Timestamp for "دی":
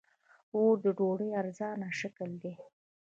2.41-2.53